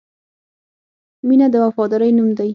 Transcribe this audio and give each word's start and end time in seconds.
•مینه 1.27 1.47
د 1.53 1.55
وفادارۍ 1.65 2.11
نوم 2.17 2.29
دی. 2.37 2.49